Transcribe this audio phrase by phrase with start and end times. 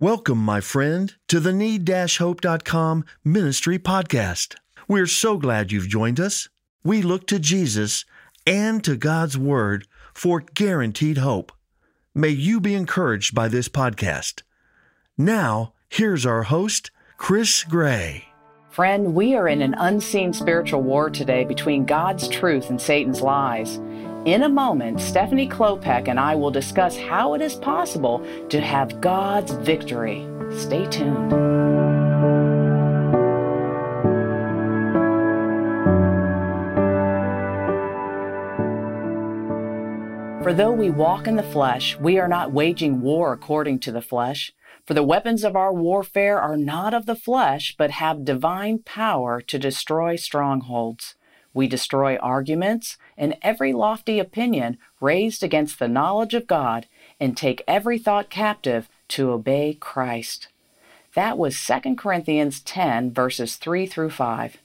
[0.00, 4.54] Welcome, my friend, to the need-hope.com ministry podcast.
[4.86, 6.48] We're so glad you've joined us.
[6.84, 8.04] We look to Jesus
[8.46, 11.50] and to God's Word for guaranteed hope.
[12.14, 14.42] May you be encouraged by this podcast.
[15.16, 18.26] Now, here's our host, Chris Gray.
[18.70, 23.80] Friend, we are in an unseen spiritual war today between God's truth and Satan's lies.
[24.28, 29.00] In a moment, Stephanie Klopek and I will discuss how it is possible to have
[29.00, 30.28] God's victory.
[30.54, 31.30] Stay tuned.
[40.44, 44.02] For though we walk in the flesh, we are not waging war according to the
[44.02, 44.52] flesh.
[44.84, 49.40] For the weapons of our warfare are not of the flesh, but have divine power
[49.40, 51.14] to destroy strongholds.
[51.58, 56.86] We destroy arguments and every lofty opinion raised against the knowledge of God
[57.18, 60.46] and take every thought captive to obey Christ.
[61.16, 64.58] That was 2 Corinthians 10, verses 3 through 5.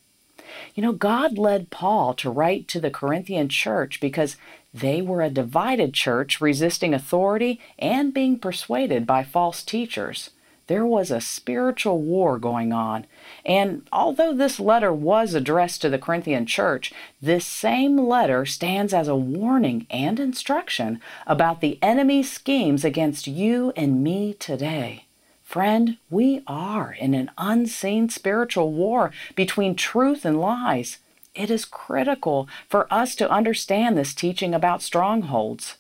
[0.76, 4.36] You know, God led Paul to write to the Corinthian church because
[4.72, 10.30] they were a divided church resisting authority and being persuaded by false teachers.
[10.68, 13.06] There was a spiritual war going on.
[13.46, 19.08] And although this letter was addressed to the Corinthian church, this same letter stands as
[19.08, 25.06] a warning and instruction about the enemy's schemes against you and me today.
[25.44, 30.98] Friend, we are in an unseen spiritual war between truth and lies.
[31.36, 35.76] It is critical for us to understand this teaching about strongholds.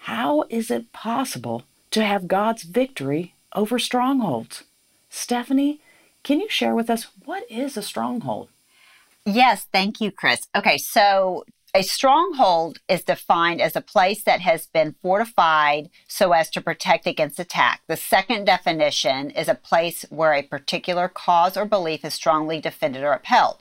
[0.00, 4.64] How is it possible to have God's victory over strongholds?
[5.08, 5.80] Stephanie,
[6.22, 8.48] can you share with us what is a stronghold?
[9.24, 10.48] Yes, thank you, Chris.
[10.56, 16.50] Okay, so a stronghold is defined as a place that has been fortified so as
[16.50, 17.82] to protect against attack.
[17.86, 23.04] The second definition is a place where a particular cause or belief is strongly defended
[23.04, 23.58] or upheld.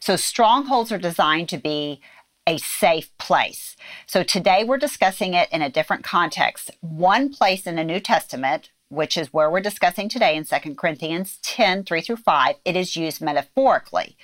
[0.00, 2.00] So, strongholds are designed to be
[2.46, 3.74] a safe place.
[4.06, 6.70] So, today we're discussing it in a different context.
[6.80, 11.38] One place in the New Testament, which is where we're discussing today in 2 Corinthians
[11.42, 14.16] 10 3 through 5, it is used metaphorically.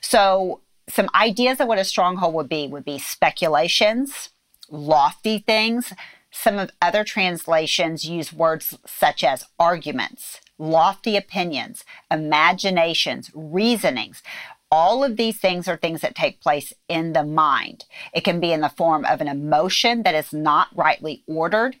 [0.00, 4.30] So, some ideas of what a stronghold would be would be speculations,
[4.70, 5.92] lofty things.
[6.30, 14.22] Some of other translations use words such as arguments, lofty opinions, imaginations, reasonings.
[14.70, 17.86] All of these things are things that take place in the mind.
[18.12, 21.76] It can be in the form of an emotion that is not rightly ordered,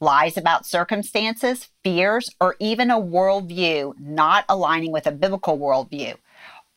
[0.00, 6.16] lies about circumstances, fears, or even a worldview not aligning with a biblical worldview.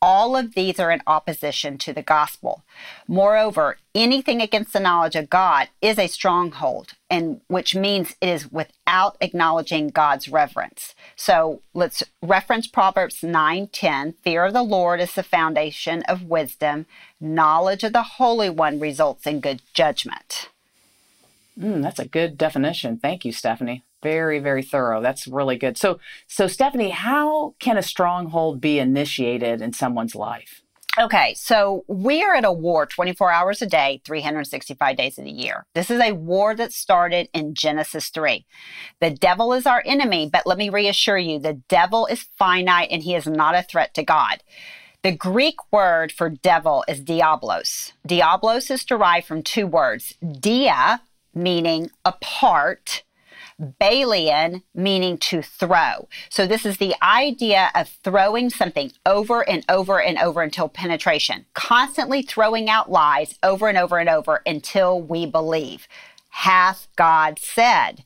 [0.02, 2.62] All of these are in opposition to the gospel.
[3.08, 8.52] Moreover, anything against the knowledge of God is a stronghold, and which means it is
[8.52, 10.94] without acknowledging God's reverence.
[11.16, 14.12] So let's reference Proverbs 9:10.
[14.22, 16.84] Fear of the Lord is the foundation of wisdom.
[17.18, 20.50] Knowledge of the Holy One results in good judgment.
[21.58, 22.98] Mm, that's a good definition.
[22.98, 23.84] Thank you, Stephanie.
[24.02, 25.00] Very, very thorough.
[25.00, 25.78] That's really good.
[25.78, 30.62] So, so Stephanie, how can a stronghold be initiated in someone's life?
[30.96, 35.30] Okay, so we are at a war 24 hours a day, 365 days of the
[35.30, 35.66] year.
[35.74, 38.46] This is a war that started in Genesis 3.
[39.00, 43.02] The devil is our enemy, but let me reassure you the devil is finite and
[43.02, 44.44] he is not a threat to God.
[45.02, 47.92] The Greek word for devil is diabolos.
[48.06, 51.02] Diabolos is derived from two words dia,
[51.34, 53.02] meaning apart,
[53.60, 56.08] ballein, meaning to throw.
[56.28, 61.46] So, this is the idea of throwing something over and over and over until penetration,
[61.54, 65.86] constantly throwing out lies over and over and over until we believe.
[66.30, 68.04] Hath God said?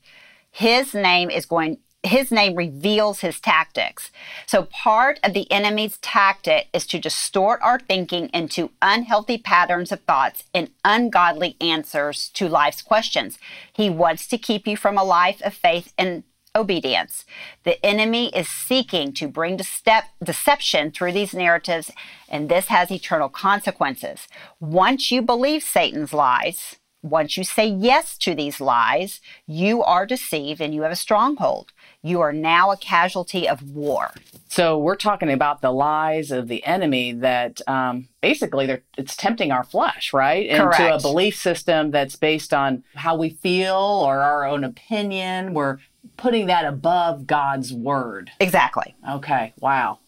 [0.50, 4.10] His name is going his name reveals his tactics.
[4.47, 10.00] So, part of the enemy's tactic is to distort our thinking into unhealthy patterns of
[10.00, 13.38] thoughts and ungodly answers to life's questions.
[13.72, 16.22] He wants to keep you from a life of faith and
[16.54, 17.25] obedience.
[17.64, 21.90] The enemy is seeking to bring deception through these narratives,
[22.28, 24.28] and this has eternal consequences.
[24.61, 30.61] Once you believe Satan's lies, once you say yes to these lies, you are deceived
[30.61, 31.73] and you have a stronghold.
[32.03, 34.12] You are now a casualty of war.
[34.49, 39.65] So we're talking about the lies of the enemy that um, basically it's tempting our
[39.65, 40.50] flesh, right?
[40.50, 40.81] Correct.
[40.81, 45.55] Into a belief system that's based on how we feel or our own opinion.
[45.55, 45.79] We're
[46.17, 48.31] putting that above God's word.
[48.41, 48.95] Exactly.
[49.09, 49.53] Okay.
[49.61, 49.99] Wow.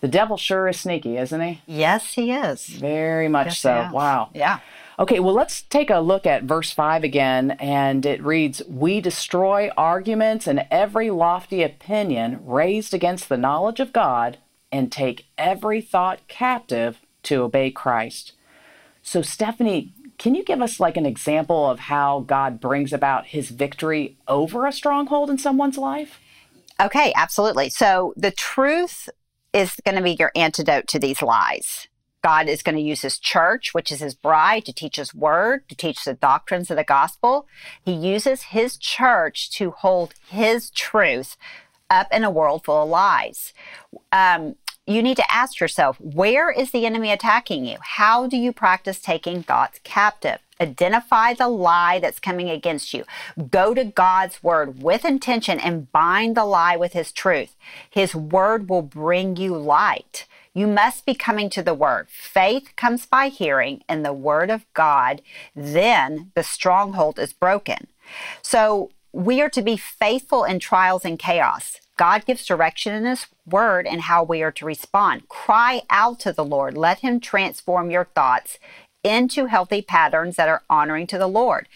[0.00, 1.62] The devil sure is sneaky, isn't he?
[1.66, 2.66] Yes, he is.
[2.66, 3.88] Very much yes, so.
[3.92, 4.30] Wow.
[4.34, 4.60] Yeah.
[4.98, 9.70] Okay, well, let's take a look at verse 5 again, and it reads We destroy
[9.76, 14.38] arguments and every lofty opinion raised against the knowledge of God
[14.72, 18.32] and take every thought captive to obey Christ.
[19.02, 23.50] So, Stephanie, can you give us like an example of how God brings about his
[23.50, 26.18] victory over a stronghold in someone's life?
[26.80, 27.68] Okay, absolutely.
[27.68, 29.10] So, the truth
[29.52, 31.86] is going to be your antidote to these lies.
[32.26, 35.68] God is going to use his church, which is his bride, to teach his word,
[35.68, 37.46] to teach the doctrines of the gospel.
[37.84, 41.36] He uses his church to hold his truth
[41.88, 43.54] up in a world full of lies.
[44.10, 44.56] Um,
[44.88, 47.78] you need to ask yourself where is the enemy attacking you?
[47.80, 50.40] How do you practice taking thoughts captive?
[50.60, 53.04] Identify the lie that's coming against you.
[53.52, 57.54] Go to God's word with intention and bind the lie with his truth.
[57.88, 60.26] His word will bring you light.
[60.56, 62.08] You must be coming to the Word.
[62.08, 65.20] Faith comes by hearing, and the Word of God,
[65.54, 67.88] then the stronghold is broken.
[68.40, 71.78] So we are to be faithful in trials and chaos.
[71.98, 75.28] God gives direction in His Word and how we are to respond.
[75.28, 76.74] Cry out to the Lord.
[76.74, 78.58] Let Him transform your thoughts
[79.04, 81.68] into healthy patterns that are honoring to the Lord.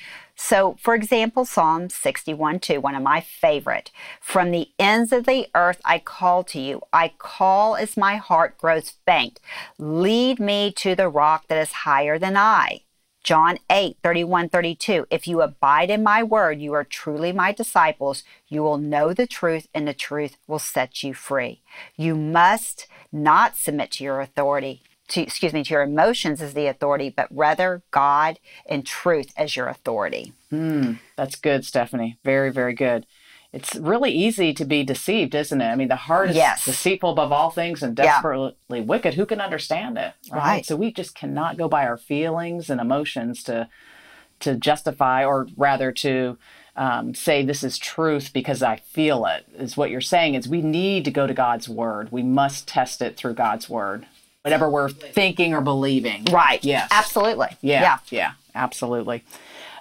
[0.42, 3.90] So, for example, Psalm 61 2, one of my favorite.
[4.22, 6.80] From the ends of the earth I call to you.
[6.94, 9.38] I call as my heart grows faint.
[9.78, 12.80] Lead me to the rock that is higher than I.
[13.22, 15.06] John 8, 31, 32.
[15.10, 18.24] If you abide in my word, you are truly my disciples.
[18.48, 21.60] You will know the truth, and the truth will set you free.
[21.98, 26.66] You must not submit to your authority to excuse me to your emotions as the
[26.66, 32.72] authority but rather god and truth as your authority mm, that's good stephanie very very
[32.72, 33.06] good
[33.52, 36.64] it's really easy to be deceived isn't it i mean the heart is yes.
[36.64, 38.80] deceitful above all things and desperately yeah.
[38.80, 40.38] wicked who can understand it right?
[40.38, 43.68] right so we just cannot go by our feelings and emotions to
[44.38, 46.38] to justify or rather to
[46.76, 50.62] um, say this is truth because I feel it is what you're saying is we
[50.62, 52.10] need to go to God's word.
[52.10, 54.06] We must test it through God's word
[54.42, 56.24] whatever we're thinking or believing.
[56.26, 56.64] Right.
[56.64, 56.88] Yes.
[56.90, 57.48] Absolutely.
[57.60, 57.82] Yeah.
[57.82, 57.98] Yeah.
[58.10, 58.32] Yeah.
[58.54, 59.24] Absolutely.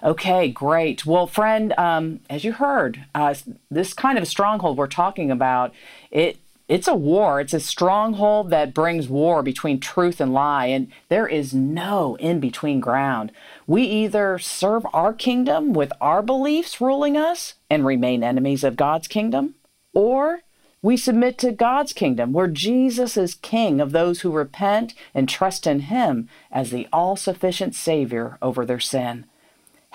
[0.02, 1.04] Okay, great.
[1.04, 3.34] Well, friend, um, as you heard, uh,
[3.70, 5.72] this kind of stronghold we're talking about,
[6.10, 7.40] it it's a war.
[7.40, 12.38] It's a stronghold that brings war between truth and lie, and there is no in
[12.38, 13.32] between ground.
[13.66, 19.08] We either serve our kingdom with our beliefs ruling us and remain enemies of God's
[19.08, 19.56] kingdom,
[19.92, 20.42] or
[20.82, 25.66] we submit to God's kingdom, where Jesus is king of those who repent and trust
[25.66, 29.26] in him as the all sufficient Savior over their sin.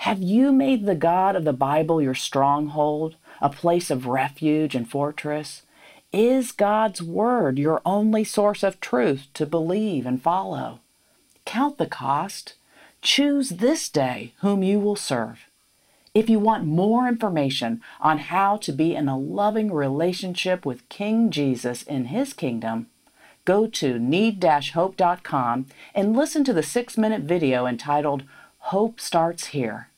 [0.00, 4.88] Have you made the God of the Bible your stronghold, a place of refuge and
[4.88, 5.62] fortress?
[6.12, 10.80] Is God's Word your only source of truth to believe and follow?
[11.44, 12.54] Count the cost.
[13.02, 15.46] Choose this day whom you will serve.
[16.16, 21.28] If you want more information on how to be in a loving relationship with King
[21.28, 22.86] Jesus in his kingdom,
[23.44, 28.22] go to need-hope.com and listen to the six minute video entitled
[28.72, 29.90] Hope Starts Here.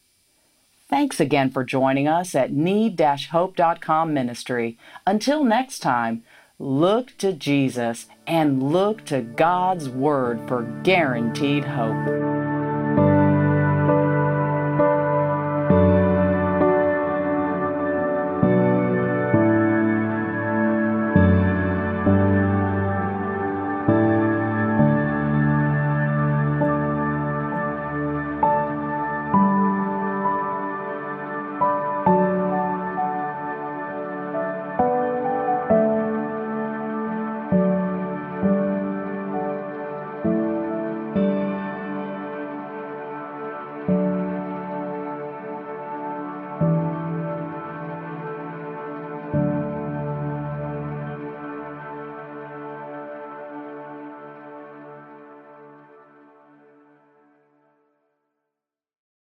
[0.91, 4.77] Thanks again for joining us at need-hope.com ministry.
[5.07, 6.25] Until next time,
[6.59, 12.28] look to Jesus and look to God's Word for guaranteed hope.